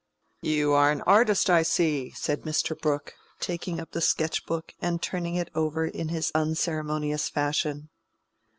[0.41, 2.75] "You are an artist, I see," said Mr.
[2.75, 7.89] Brooke, taking up the sketch book and turning it over in his unceremonious fashion.